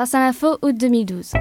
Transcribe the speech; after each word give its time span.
Face 0.00 0.14
à 0.14 0.20
l'info, 0.20 0.56
août 0.62 0.74
2012. 0.78 1.32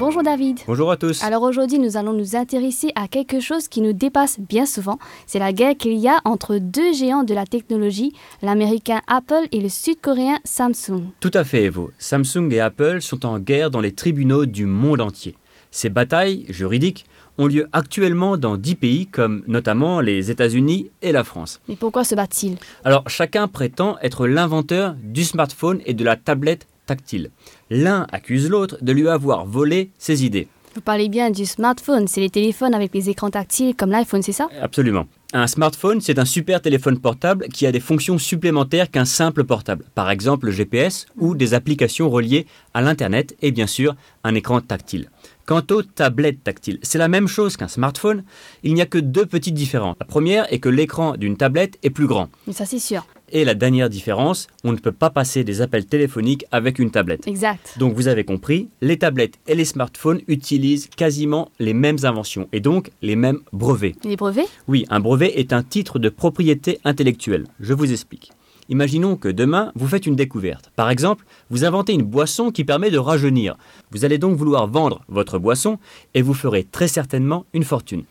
Bonjour 0.00 0.24
David. 0.24 0.58
Bonjour 0.66 0.90
à 0.90 0.96
tous. 0.96 1.22
Alors 1.22 1.44
aujourd'hui, 1.44 1.78
nous 1.78 1.96
allons 1.96 2.12
nous 2.12 2.34
intéresser 2.34 2.90
à 2.96 3.06
quelque 3.06 3.38
chose 3.38 3.68
qui 3.68 3.82
nous 3.82 3.92
dépasse 3.92 4.40
bien 4.40 4.66
souvent. 4.66 4.98
C'est 5.24 5.38
la 5.38 5.52
guerre 5.52 5.76
qu'il 5.76 5.92
y 5.92 6.08
a 6.08 6.20
entre 6.24 6.58
deux 6.58 6.92
géants 6.92 7.22
de 7.22 7.34
la 7.34 7.46
technologie, 7.46 8.14
l'américain 8.42 9.00
Apple 9.06 9.46
et 9.52 9.60
le 9.60 9.68
sud-coréen 9.68 10.40
Samsung. 10.42 11.04
Tout 11.20 11.30
à 11.34 11.44
fait, 11.44 11.66
Evo. 11.66 11.92
Samsung 11.98 12.50
et 12.50 12.58
Apple 12.58 13.00
sont 13.00 13.24
en 13.26 13.38
guerre 13.38 13.70
dans 13.70 13.80
les 13.80 13.92
tribunaux 13.92 14.44
du 14.44 14.66
monde 14.66 15.00
entier. 15.00 15.36
Ces 15.70 15.90
batailles 15.90 16.46
juridiques 16.48 17.06
ont 17.36 17.46
lieu 17.46 17.68
actuellement 17.72 18.36
dans 18.36 18.56
dix 18.56 18.74
pays, 18.74 19.06
comme 19.06 19.44
notamment 19.46 20.00
les 20.00 20.32
États-Unis 20.32 20.90
et 21.02 21.12
la 21.12 21.22
France. 21.22 21.60
Mais 21.68 21.76
pourquoi 21.76 22.02
se 22.02 22.16
battent-ils? 22.16 22.56
Alors, 22.84 23.08
chacun 23.08 23.46
prétend 23.46 23.98
être 24.02 24.26
l'inventeur 24.26 24.96
du 25.00 25.22
smartphone 25.22 25.80
et 25.86 25.94
de 25.94 26.02
la 26.02 26.16
tablette 26.16 26.66
tactile. 26.88 27.30
L'un 27.70 28.06
accuse 28.10 28.48
l'autre 28.48 28.78
de 28.80 28.92
lui 28.92 29.08
avoir 29.08 29.46
volé 29.46 29.90
ses 29.98 30.24
idées. 30.24 30.48
Vous 30.74 30.80
parlez 30.80 31.08
bien 31.08 31.30
du 31.30 31.44
smartphone, 31.44 32.06
c'est 32.08 32.20
les 32.20 32.30
téléphones 32.30 32.74
avec 32.74 32.94
les 32.94 33.08
écrans 33.10 33.30
tactiles 33.30 33.74
comme 33.74 33.90
l'iPhone, 33.90 34.22
c'est 34.22 34.32
ça? 34.32 34.48
Absolument. 34.60 35.06
Un 35.32 35.46
smartphone, 35.46 36.00
c'est 36.00 36.18
un 36.18 36.24
super 36.24 36.62
téléphone 36.62 36.98
portable 36.98 37.48
qui 37.48 37.66
a 37.66 37.72
des 37.72 37.80
fonctions 37.80 38.16
supplémentaires 38.16 38.90
qu'un 38.90 39.04
simple 39.04 39.44
portable. 39.44 39.84
Par 39.94 40.10
exemple, 40.10 40.46
le 40.46 40.52
GPS 40.52 41.06
ou 41.18 41.34
des 41.34 41.52
applications 41.52 42.08
reliées 42.08 42.46
à 42.74 42.80
l'Internet 42.80 43.36
et 43.42 43.50
bien 43.50 43.66
sûr 43.66 43.94
un 44.24 44.34
écran 44.34 44.60
tactile. 44.60 45.10
Quant 45.46 45.62
aux 45.70 45.82
tablettes 45.82 46.44
tactiles, 46.44 46.78
c'est 46.82 46.98
la 46.98 47.08
même 47.08 47.26
chose 47.26 47.56
qu'un 47.56 47.68
smartphone, 47.68 48.22
il 48.62 48.74
n'y 48.74 48.82
a 48.82 48.86
que 48.86 48.98
deux 48.98 49.26
petites 49.26 49.54
différences. 49.54 49.96
La 49.98 50.06
première 50.06 50.50
est 50.52 50.60
que 50.60 50.68
l'écran 50.68 51.16
d'une 51.16 51.36
tablette 51.36 51.78
est 51.82 51.90
plus 51.90 52.06
grand. 52.06 52.28
Mais 52.46 52.52
ça 52.52 52.66
c'est 52.66 52.78
sûr. 52.78 53.06
Et 53.30 53.44
la 53.44 53.54
dernière 53.54 53.90
différence, 53.90 54.46
on 54.64 54.72
ne 54.72 54.78
peut 54.78 54.92
pas 54.92 55.10
passer 55.10 55.44
des 55.44 55.60
appels 55.60 55.86
téléphoniques 55.86 56.46
avec 56.50 56.78
une 56.78 56.90
tablette. 56.90 57.26
Exact. 57.26 57.74
Donc 57.78 57.94
vous 57.94 58.08
avez 58.08 58.24
compris, 58.24 58.68
les 58.80 58.98
tablettes 58.98 59.38
et 59.46 59.54
les 59.54 59.64
smartphones 59.64 60.20
utilisent 60.28 60.88
quasiment 60.88 61.50
les 61.58 61.74
mêmes 61.74 61.98
inventions 62.04 62.48
et 62.52 62.60
donc 62.60 62.90
les 63.02 63.16
mêmes 63.16 63.40
brevets. 63.52 63.96
Les 64.04 64.16
brevets? 64.16 64.48
Oui, 64.66 64.86
un 64.88 65.00
brevet 65.00 65.38
est 65.38 65.52
un 65.52 65.62
titre 65.62 65.98
de 65.98 66.08
propriété 66.08 66.78
intellectuelle. 66.84 67.46
Je 67.60 67.74
vous 67.74 67.92
explique. 67.92 68.32
Imaginons 68.70 69.16
que 69.16 69.28
demain, 69.28 69.72
vous 69.76 69.88
faites 69.88 70.06
une 70.06 70.16
découverte. 70.16 70.70
Par 70.76 70.90
exemple, 70.90 71.24
vous 71.48 71.64
inventez 71.64 71.94
une 71.94 72.02
boisson 72.02 72.50
qui 72.50 72.64
permet 72.64 72.90
de 72.90 72.98
rajeunir. 72.98 73.56
Vous 73.90 74.04
allez 74.04 74.18
donc 74.18 74.36
vouloir 74.36 74.66
vendre 74.66 75.02
votre 75.08 75.38
boisson 75.38 75.78
et 76.12 76.20
vous 76.20 76.34
ferez 76.34 76.64
très 76.64 76.88
certainement 76.88 77.46
une 77.54 77.64
fortune. 77.64 78.04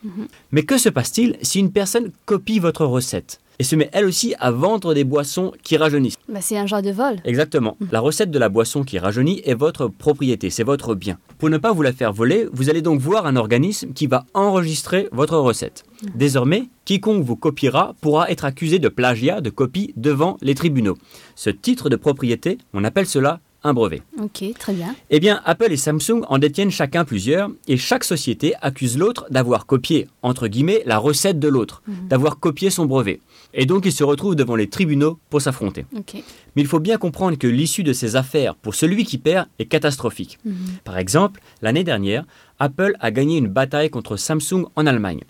Mais 0.50 0.64
que 0.64 0.76
se 0.76 0.88
passe-t-il 0.88 1.36
si 1.42 1.60
une 1.60 1.70
personne 1.70 2.10
copie 2.24 2.58
votre 2.58 2.84
recette? 2.84 3.40
Et 3.58 3.64
se 3.64 3.76
met 3.76 3.90
elle 3.92 4.04
aussi 4.04 4.34
à 4.38 4.50
vendre 4.50 4.94
des 4.94 5.04
boissons 5.04 5.52
qui 5.62 5.76
rajeunissent 5.76 6.16
bah, 6.28 6.40
C'est 6.40 6.58
un 6.58 6.66
genre 6.66 6.82
de 6.82 6.90
vol. 6.90 7.16
Exactement. 7.24 7.76
La 7.90 8.00
recette 8.00 8.30
de 8.30 8.38
la 8.38 8.48
boisson 8.48 8.84
qui 8.84 8.98
rajeunit 8.98 9.42
est 9.44 9.54
votre 9.54 9.88
propriété, 9.88 10.50
c'est 10.50 10.62
votre 10.62 10.94
bien. 10.94 11.18
Pour 11.38 11.50
ne 11.50 11.58
pas 11.58 11.72
vous 11.72 11.82
la 11.82 11.92
faire 11.92 12.12
voler, 12.12 12.46
vous 12.52 12.70
allez 12.70 12.82
donc 12.82 13.00
voir 13.00 13.26
un 13.26 13.36
organisme 13.36 13.92
qui 13.92 14.06
va 14.06 14.24
enregistrer 14.34 15.08
votre 15.12 15.36
recette. 15.38 15.84
Désormais, 16.14 16.68
quiconque 16.84 17.24
vous 17.24 17.36
copiera 17.36 17.94
pourra 18.00 18.30
être 18.30 18.44
accusé 18.44 18.78
de 18.78 18.88
plagiat, 18.88 19.40
de 19.40 19.50
copie 19.50 19.92
devant 19.96 20.36
les 20.40 20.54
tribunaux. 20.54 20.96
Ce 21.34 21.50
titre 21.50 21.90
de 21.90 21.96
propriété, 21.96 22.58
on 22.72 22.84
appelle 22.84 23.06
cela 23.06 23.40
un 23.64 23.74
brevet. 23.74 24.02
Ok, 24.20 24.44
très 24.58 24.72
bien. 24.72 24.94
Eh 25.10 25.20
bien, 25.20 25.40
Apple 25.44 25.72
et 25.72 25.76
Samsung 25.76 26.22
en 26.28 26.38
détiennent 26.38 26.70
chacun 26.70 27.04
plusieurs, 27.04 27.50
et 27.66 27.76
chaque 27.76 28.04
société 28.04 28.54
accuse 28.62 28.96
l'autre 28.96 29.26
d'avoir 29.30 29.66
copié, 29.66 30.08
entre 30.22 30.48
guillemets, 30.48 30.82
la 30.86 30.98
recette 30.98 31.38
de 31.38 31.48
l'autre, 31.48 31.82
d'avoir 32.08 32.38
copié 32.38 32.70
son 32.70 32.86
brevet. 32.86 33.20
Et 33.54 33.66
donc, 33.66 33.86
ils 33.86 33.92
se 33.92 34.04
retrouvent 34.04 34.36
devant 34.36 34.56
les 34.56 34.68
tribunaux 34.68 35.18
pour 35.30 35.42
s'affronter. 35.42 35.86
Mais 35.92 36.62
il 36.62 36.66
faut 36.66 36.80
bien 36.80 36.98
comprendre 36.98 37.38
que 37.38 37.46
l'issue 37.46 37.82
de 37.82 37.92
ces 37.92 38.16
affaires, 38.16 38.54
pour 38.54 38.74
celui 38.74 39.04
qui 39.04 39.18
perd, 39.18 39.48
est 39.58 39.66
catastrophique. 39.66 40.38
Par 40.84 40.98
exemple, 40.98 41.40
l'année 41.62 41.84
dernière, 41.84 42.24
Apple 42.58 42.94
a 43.00 43.10
gagné 43.10 43.38
une 43.38 43.48
bataille 43.48 43.90
contre 43.90 44.16
Samsung 44.16 44.66
en 44.76 44.86
Allemagne. 44.86 45.22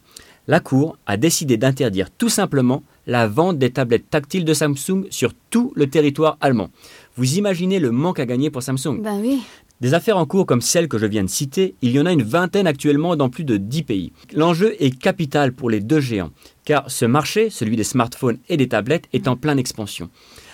La 0.46 0.60
Cour 0.60 0.96
a 1.06 1.18
décidé 1.18 1.58
d'interdire 1.58 2.10
tout 2.10 2.30
simplement 2.30 2.82
la 3.08 3.26
vente 3.26 3.58
des 3.58 3.70
tablettes 3.70 4.08
tactiles 4.08 4.44
de 4.44 4.54
Samsung 4.54 5.06
sur 5.10 5.32
tout 5.50 5.72
le 5.74 5.88
territoire 5.88 6.36
allemand. 6.41 6.70
Vous 7.16 7.36
imaginez 7.36 7.80
le 7.80 7.91
manque 7.91 8.20
à 8.20 8.26
gagner 8.26 8.50
pour 8.50 8.62
Samsung 8.62 9.00
Ben 9.02 9.19
oui. 9.20 9.41
Des 9.80 9.94
affaires 9.94 10.19
en 10.19 10.26
cours 10.26 10.44
comme 10.44 10.60
celle 10.60 10.88
que 10.88 10.98
je 10.98 11.06
viens 11.06 11.24
de 11.24 11.30
citer, 11.30 11.74
il 11.82 11.92
y 11.92 12.00
en 12.00 12.06
a 12.06 12.12
une 12.12 12.22
vingtaine 12.22 12.66
actuellement 12.66 13.16
dans 13.16 13.30
plus 13.30 13.44
de 13.44 13.56
10 13.56 13.82
pays. 13.84 14.12
L'enjeu 14.34 14.74
est 14.78 14.97
capital 14.97 15.52
pour 15.52 15.70
les 15.70 15.80
deux 15.80 16.00
géants, 16.00 16.32
car 16.64 16.91
ce 16.91 17.06
marché, 17.06 17.48
celui 17.48 17.76
des 17.76 17.84
smartphones 17.84 18.38
et 18.48 18.56
des 18.56 18.68
tablettes, 18.68 19.08
est 19.12 19.26
en 19.26 19.36
pleine 19.36 19.58
expansion. 19.58 20.10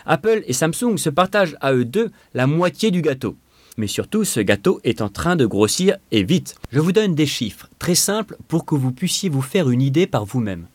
Apple 0.07 0.43
et 0.47 0.53
Samsung 0.53 0.97
se 0.97 1.11
partagent 1.11 1.57
à 1.61 1.73
eux 1.73 1.85
deux 1.85 2.11
la 2.35 2.47
moitié 2.47 2.91
du 2.91 3.03
gâteau. 3.03 3.35
Mais 3.79 3.89
surtout, 3.89 4.25
ce 4.25 4.41
gâteau 4.41 4.79
est 4.85 5.01
en 5.01 5.09
train 5.09 5.35
de 5.35 5.47
grossir 5.47 5.97
et 6.13 6.23
vite. 6.23 6.55
Je 6.71 6.79
vous 6.79 6.93
donne 6.93 7.15
des 7.17 7.27
chiffres 7.27 7.69
très 7.81 7.97
simples 7.97 8.37
pour 8.47 8.65
que 8.65 8.77
vous 8.77 8.93
puissiez 8.93 9.29
vous 9.29 9.43
faire 9.43 9.71
une 9.71 9.83
idée 9.83 10.07
par 10.07 10.25
vous-même. 10.25 10.67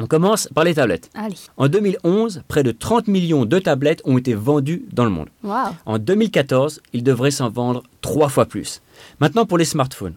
On 0.00 0.06
commence 0.06 0.48
par 0.54 0.64
les 0.64 0.74
tablettes. 0.74 1.10
Allez. 1.14 1.34
En 1.56 1.68
2011, 1.68 2.42
près 2.46 2.62
de 2.62 2.70
30 2.70 3.08
millions 3.08 3.44
de 3.44 3.58
tablettes 3.58 4.00
ont 4.04 4.16
été 4.16 4.34
vendues 4.34 4.84
dans 4.92 5.04
le 5.04 5.10
monde. 5.10 5.28
En 5.86 5.98
2014, 5.98 6.80
il 6.92 7.02
devrait 7.02 7.32
s'en 7.32 7.50
vendre 7.50 7.82
trois 8.00 8.28
fois 8.28 8.46
plus. 8.46 8.80
Maintenant 9.20 9.44
pour 9.44 9.58
les 9.58 9.64
smartphones. 9.64 10.14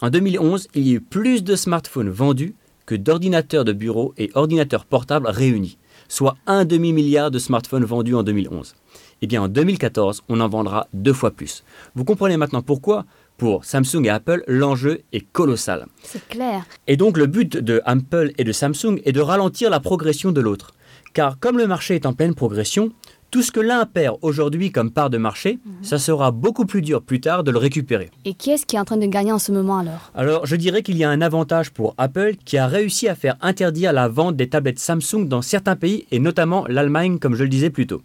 En 0.00 0.10
2011, 0.10 0.68
il 0.74 0.86
y 0.86 0.92
a 0.92 0.94
eu 0.94 1.00
plus 1.00 1.42
de 1.42 1.56
smartphones 1.56 2.10
vendus 2.10 2.54
que 2.86 2.94
d'ordinateurs 2.94 3.64
de 3.64 3.72
bureau 3.72 4.14
et 4.18 4.30
ordinateurs 4.34 4.84
portables 4.84 5.26
réunis, 5.28 5.78
soit 6.08 6.36
un 6.46 6.64
demi-milliard 6.64 7.30
de 7.30 7.38
smartphones 7.38 7.84
vendus 7.84 8.14
en 8.14 8.22
2011. 8.22 8.74
Eh 9.22 9.26
bien 9.26 9.42
en 9.42 9.48
2014, 9.48 10.22
on 10.28 10.40
en 10.40 10.48
vendra 10.48 10.86
deux 10.92 11.12
fois 11.12 11.30
plus. 11.30 11.64
Vous 11.94 12.04
comprenez 12.04 12.36
maintenant 12.36 12.62
pourquoi 12.62 13.04
pour 13.36 13.64
Samsung 13.64 14.04
et 14.04 14.10
Apple, 14.10 14.44
l'enjeu 14.46 15.02
est 15.12 15.20
colossal. 15.32 15.86
C'est 16.02 16.26
clair. 16.28 16.64
Et 16.86 16.96
donc 16.96 17.16
le 17.16 17.26
but 17.26 17.56
de 17.56 17.82
Apple 17.84 18.32
et 18.38 18.44
de 18.44 18.52
Samsung 18.52 19.00
est 19.04 19.12
de 19.12 19.20
ralentir 19.20 19.70
la 19.70 19.80
progression 19.80 20.32
de 20.32 20.40
l'autre. 20.40 20.72
Car 21.12 21.38
comme 21.38 21.58
le 21.58 21.66
marché 21.66 21.94
est 21.94 22.06
en 22.06 22.12
pleine 22.12 22.34
progression, 22.34 22.92
tout 23.34 23.42
ce 23.42 23.50
que 23.50 23.58
l'un 23.58 23.84
perd 23.84 24.16
aujourd'hui 24.22 24.70
comme 24.70 24.92
part 24.92 25.10
de 25.10 25.18
marché, 25.18 25.58
ça 25.82 25.98
sera 25.98 26.30
beaucoup 26.30 26.66
plus 26.66 26.82
dur 26.82 27.02
plus 27.02 27.20
tard 27.20 27.42
de 27.42 27.50
le 27.50 27.58
récupérer. 27.58 28.12
Et 28.24 28.34
qui 28.34 28.52
est-ce 28.52 28.64
qui 28.64 28.76
est 28.76 28.78
en 28.78 28.84
train 28.84 28.96
de 28.96 29.06
gagner 29.06 29.32
en 29.32 29.40
ce 29.40 29.50
moment 29.50 29.78
alors? 29.78 30.12
Alors 30.14 30.46
je 30.46 30.54
dirais 30.54 30.84
qu'il 30.84 30.96
y 30.96 31.02
a 31.02 31.10
un 31.10 31.20
avantage 31.20 31.72
pour 31.72 31.96
Apple 31.98 32.34
qui 32.44 32.58
a 32.58 32.68
réussi 32.68 33.08
à 33.08 33.16
faire 33.16 33.34
interdire 33.40 33.92
la 33.92 34.06
vente 34.06 34.36
des 34.36 34.48
tablettes 34.48 34.78
Samsung 34.78 35.26
dans 35.26 35.42
certains 35.42 35.74
pays 35.74 36.06
et 36.12 36.20
notamment 36.20 36.64
l'Allemagne 36.68 37.18
comme 37.18 37.34
je 37.34 37.42
le 37.42 37.48
disais 37.48 37.70
plus 37.70 37.88
tôt. 37.88 38.02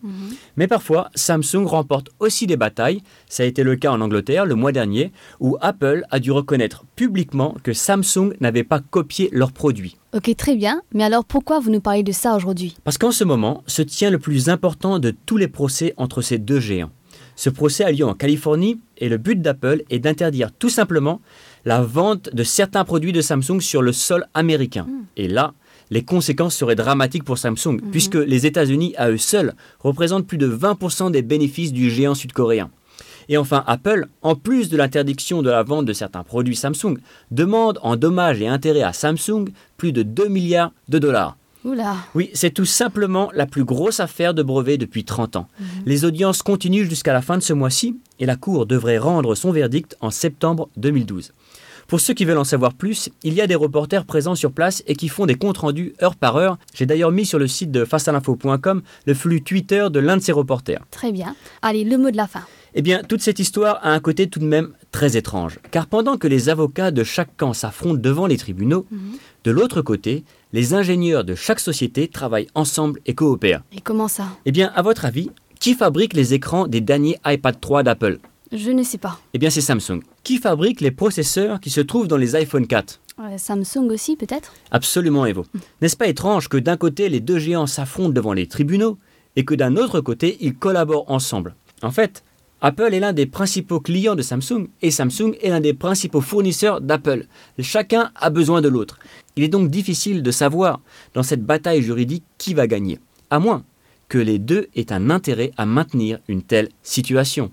Mais 0.57 0.65
parfois, 0.65 1.11
Samsung 1.13 1.65
remporte 1.65 2.09
aussi 2.17 2.47
des 2.47 2.57
batailles. 2.57 3.03
Ça 3.27 3.43
a 3.43 3.45
été 3.45 3.61
le 3.61 3.75
cas 3.75 3.91
en 3.91 4.01
Angleterre 4.01 4.47
le 4.47 4.55
mois 4.55 4.71
dernier 4.71 5.11
où 5.39 5.57
Apple 5.61 6.05
a 6.09 6.19
dû 6.19 6.31
reconnaître 6.31 6.85
publiquement 6.95 7.55
que 7.61 7.73
Samsung 7.73 8.33
n'avait 8.41 8.63
pas 8.63 8.79
copié 8.79 9.29
leurs 9.31 9.51
produits. 9.51 9.95
Ok, 10.11 10.35
très 10.35 10.55
bien. 10.55 10.81
Mais 10.93 11.03
alors 11.03 11.23
pourquoi 11.23 11.59
vous 11.59 11.69
nous 11.69 11.81
parlez 11.81 12.01
de 12.01 12.11
ça 12.11 12.35
aujourd'hui? 12.35 12.75
Parce 12.83 12.97
qu'en 12.97 13.11
ce 13.11 13.23
moment 13.23 13.63
se 13.67 13.83
tient 13.83 14.09
le 14.09 14.17
plus 14.17 14.49
important 14.49 14.97
de 14.97 15.11
tous 15.11 15.37
les 15.37 15.47
procès 15.47 15.93
entre 15.97 16.23
ces 16.23 16.39
deux 16.39 16.59
géants. 16.59 16.89
Ce 17.35 17.49
procès 17.49 17.83
a 17.83 17.91
lieu 17.91 18.05
en 18.05 18.15
Californie 18.15 18.79
et 18.97 19.07
le 19.07 19.17
but 19.17 19.39
d'Apple 19.39 19.83
est 19.89 19.99
d'interdire 19.99 20.51
tout 20.51 20.69
simplement 20.69 21.21
la 21.63 21.81
vente 21.81 22.33
de 22.33 22.43
certains 22.43 22.83
produits 22.85 23.13
de 23.13 23.21
Samsung 23.21 23.61
sur 23.61 23.81
le 23.81 23.93
sol 23.93 24.25
américain. 24.33 24.87
Et 25.15 25.27
là, 25.27 25.53
les 25.91 26.03
conséquences 26.03 26.55
seraient 26.55 26.75
dramatiques 26.75 27.23
pour 27.23 27.37
Samsung, 27.37 27.79
puisque 27.91 28.15
les 28.15 28.45
États-Unis, 28.45 28.93
à 28.97 29.09
eux 29.09 29.17
seuls, 29.17 29.53
représentent 29.79 30.27
plus 30.27 30.37
de 30.37 30.47
20% 30.47 31.11
des 31.11 31.21
bénéfices 31.21 31.71
du 31.71 31.89
géant 31.89 32.15
sud-coréen. 32.15 32.69
Et 33.29 33.37
enfin, 33.37 33.63
Apple, 33.67 34.07
en 34.23 34.35
plus 34.35 34.69
de 34.69 34.75
l'interdiction 34.75 35.41
de 35.41 35.51
la 35.51 35.63
vente 35.63 35.85
de 35.85 35.93
certains 35.93 36.23
produits 36.23 36.55
Samsung, 36.55 36.97
demande 37.29 37.79
en 37.83 37.95
dommages 37.95 38.41
et 38.41 38.47
intérêts 38.47 38.81
à 38.81 38.91
Samsung 38.91 39.45
plus 39.77 39.93
de 39.93 40.01
2 40.01 40.27
milliards 40.27 40.71
de 40.89 40.97
dollars. 40.97 41.37
Oula. 41.63 41.97
Oui, 42.15 42.31
c'est 42.33 42.53
tout 42.53 42.65
simplement 42.65 43.29
la 43.33 43.45
plus 43.45 43.65
grosse 43.65 43.99
affaire 43.99 44.33
de 44.33 44.41
brevet 44.41 44.77
depuis 44.77 45.03
30 45.03 45.35
ans. 45.35 45.47
Les 45.85 46.05
audiences 46.05 46.41
continuent 46.41 46.89
jusqu'à 46.89 47.13
la 47.13 47.21
fin 47.21 47.37
de 47.37 47.43
ce 47.43 47.53
mois-ci 47.53 47.97
et 48.19 48.25
la 48.25 48.37
Cour 48.37 48.65
devrait 48.65 48.97
rendre 48.97 49.35
son 49.35 49.51
verdict 49.51 49.95
en 49.99 50.09
septembre 50.09 50.69
2012. 50.77 51.33
Pour 51.87 51.99
ceux 51.99 52.13
qui 52.13 52.23
veulent 52.23 52.37
en 52.37 52.43
savoir 52.43 52.73
plus, 52.73 53.09
il 53.23 53.33
y 53.33 53.41
a 53.41 53.47
des 53.47 53.55
reporters 53.55 54.05
présents 54.05 54.35
sur 54.35 54.51
place 54.51 54.83
et 54.87 54.95
qui 54.95 55.09
font 55.09 55.25
des 55.25 55.35
comptes 55.35 55.57
rendus 55.57 55.93
heure 56.01 56.15
par 56.15 56.37
heure. 56.37 56.57
J'ai 56.73 56.85
d'ailleurs 56.85 57.11
mis 57.11 57.25
sur 57.25 57.39
le 57.39 57.47
site 57.47 57.71
de 57.71 57.83
facealinfo.com 57.83 58.81
le 59.05 59.13
flux 59.13 59.41
Twitter 59.41 59.87
de 59.91 59.99
l'un 59.99 60.17
de 60.17 60.21
ces 60.21 60.31
reporters. 60.31 60.85
Très 60.91 61.11
bien. 61.11 61.35
Allez, 61.61 61.83
le 61.83 61.97
mot 61.97 62.11
de 62.11 62.17
la 62.17 62.27
fin. 62.27 62.43
Eh 62.75 62.81
bien, 62.81 63.01
toute 63.07 63.21
cette 63.21 63.39
histoire 63.39 63.79
a 63.83 63.91
un 63.93 63.99
côté 63.99 64.27
tout 64.29 64.39
de 64.39 64.45
même 64.45 64.73
très 64.91 65.17
étrange, 65.17 65.59
car 65.71 65.87
pendant 65.87 66.17
que 66.17 66.27
les 66.27 66.49
avocats 66.49 66.91
de 66.91 67.03
chaque 67.03 67.35
camp 67.35 67.53
s'affrontent 67.53 67.99
devant 67.99 68.27
les 68.27 68.37
tribunaux, 68.37 68.85
de 69.43 69.51
l'autre 69.51 69.81
côté, 69.81 70.23
les 70.53 70.73
ingénieurs 70.73 71.23
de 71.23 71.35
chaque 71.35 71.59
société 71.59 72.07
travaillent 72.07 72.47
ensemble 72.55 72.99
et 73.05 73.15
coopèrent. 73.15 73.63
Et 73.75 73.81
comment 73.81 74.07
ça? 74.07 74.25
Eh 74.45 74.51
bien, 74.51 74.71
à 74.75 74.81
votre 74.81 75.05
avis, 75.05 75.31
qui 75.59 75.73
fabrique 75.73 76.13
les 76.13 76.33
écrans 76.33 76.67
des 76.67 76.81
derniers 76.81 77.17
iPad 77.25 77.59
3 77.59 77.83
d'Apple? 77.83 78.19
Je 78.51 78.71
ne 78.71 78.81
sais 78.83 78.97
pas. 78.97 79.19
Eh 79.33 79.37
bien, 79.39 79.49
c'est 79.49 79.61
Samsung. 79.61 80.01
Qui 80.23 80.37
fabrique 80.37 80.81
les 80.81 80.91
processeurs 80.91 81.59
qui 81.59 81.69
se 81.69 81.81
trouvent 81.81 82.07
dans 82.07 82.17
les 82.17 82.35
iPhone 82.35 82.65
4 82.67 82.99
Euh, 83.19 83.37
Samsung 83.37 83.89
aussi 83.91 84.15
peut-être? 84.15 84.53
Absolument, 84.71 85.25
Evo. 85.25 85.45
N'est-ce 85.81 85.97
pas 85.97 86.07
étrange 86.07 86.47
que 86.49 86.57
d'un 86.57 86.77
côté, 86.77 87.09
les 87.09 87.19
deux 87.19 87.37
géants 87.39 87.67
s'affrontent 87.67 88.09
devant 88.13 88.33
les 88.33 88.47
tribunaux 88.47 88.97
et 89.35 89.43
que 89.45 89.53
d'un 89.55 89.75
autre 89.75 90.01
côté, 90.01 90.37
ils 90.39 90.55
collaborent 90.55 91.09
ensemble? 91.11 91.55
En 91.83 91.91
fait, 91.91 92.23
Apple 92.61 92.93
est 92.93 92.99
l'un 92.99 93.13
des 93.13 93.25
principaux 93.25 93.79
clients 93.79 94.15
de 94.15 94.21
Samsung 94.21 94.67
et 94.81 94.91
Samsung 94.91 95.33
est 95.41 95.49
l'un 95.49 95.61
des 95.61 95.73
principaux 95.73 96.19
fournisseurs 96.19 96.81
d'Apple. 96.81 97.25
Chacun 97.59 98.11
a 98.15 98.29
besoin 98.29 98.61
de 98.61 98.67
l'autre. 98.67 98.99
Il 99.37 99.43
est 99.43 99.49
donc 99.49 99.69
difficile 99.69 100.23
de 100.23 100.31
savoir 100.31 100.81
dans 101.13 101.23
cette 101.23 101.43
bataille 101.43 101.81
juridique 101.81 102.25
qui 102.37 102.53
va 102.53 102.67
gagner, 102.67 102.99
à 103.29 103.39
moins 103.39 103.63
que 104.09 104.17
les 104.17 104.39
deux 104.39 104.67
aient 104.75 104.91
un 104.91 105.09
intérêt 105.09 105.51
à 105.55 105.65
maintenir 105.65 106.19
une 106.27 106.41
telle 106.41 106.67
situation. 106.83 107.49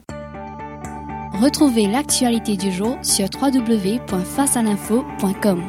Retrouvez 1.40 1.86
l'actualité 1.86 2.56
du 2.56 2.72
jour 2.72 2.98
sur 3.02 3.28
www.facealinfo.com. 3.40 5.62